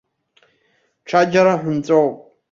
Ҽаџьара 1.07 1.53
ҳәынҵәоуп! 1.61 2.15